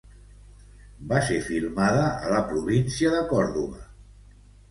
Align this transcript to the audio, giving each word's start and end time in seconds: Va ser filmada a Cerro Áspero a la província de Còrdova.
Va 1.11 1.19
ser 1.27 1.35
filmada 1.49 1.99
a 2.05 2.09
Cerro 2.23 2.39
Áspero 2.39 2.39
a 2.39 2.39
la 2.39 2.41
província 2.53 3.13
de 3.17 3.23
Còrdova. 3.35 3.85